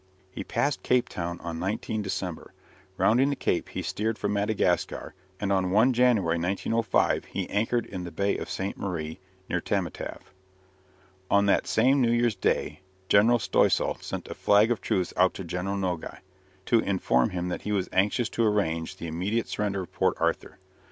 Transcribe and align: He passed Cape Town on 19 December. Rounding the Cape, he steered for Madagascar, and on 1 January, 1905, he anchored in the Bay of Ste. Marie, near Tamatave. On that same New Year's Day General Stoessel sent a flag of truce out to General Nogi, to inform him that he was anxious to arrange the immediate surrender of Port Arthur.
He 0.31 0.43
passed 0.43 0.81
Cape 0.81 1.07
Town 1.07 1.39
on 1.41 1.59
19 1.59 2.01
December. 2.01 2.55
Rounding 2.97 3.29
the 3.29 3.35
Cape, 3.35 3.69
he 3.69 3.83
steered 3.83 4.17
for 4.17 4.27
Madagascar, 4.27 5.13
and 5.39 5.53
on 5.53 5.69
1 5.69 5.93
January, 5.93 6.39
1905, 6.39 7.25
he 7.25 7.47
anchored 7.51 7.85
in 7.85 8.03
the 8.03 8.09
Bay 8.09 8.35
of 8.35 8.49
Ste. 8.49 8.75
Marie, 8.77 9.19
near 9.47 9.61
Tamatave. 9.61 10.33
On 11.29 11.45
that 11.45 11.67
same 11.67 12.01
New 12.01 12.09
Year's 12.09 12.33
Day 12.33 12.81
General 13.09 13.37
Stoessel 13.37 14.01
sent 14.01 14.27
a 14.27 14.33
flag 14.33 14.71
of 14.71 14.81
truce 14.81 15.13
out 15.17 15.35
to 15.35 15.43
General 15.43 15.77
Nogi, 15.77 16.17
to 16.65 16.79
inform 16.79 17.29
him 17.29 17.49
that 17.49 17.61
he 17.61 17.71
was 17.71 17.87
anxious 17.93 18.27
to 18.29 18.43
arrange 18.43 18.97
the 18.97 19.05
immediate 19.05 19.47
surrender 19.47 19.83
of 19.83 19.93
Port 19.93 20.17
Arthur. 20.19 20.57